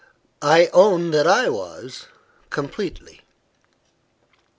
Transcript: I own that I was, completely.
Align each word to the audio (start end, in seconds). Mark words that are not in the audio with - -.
I 0.41 0.71
own 0.73 1.11
that 1.11 1.27
I 1.27 1.47
was, 1.49 2.07
completely. 2.49 3.21